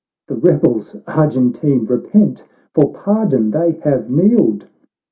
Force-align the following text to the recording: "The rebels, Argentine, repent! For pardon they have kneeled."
"The 0.29 0.35
rebels, 0.35 0.95
Argentine, 1.05 1.85
repent! 1.85 2.47
For 2.73 2.91
pardon 2.91 3.51
they 3.51 3.73
have 3.83 4.09
kneeled." 4.09 4.65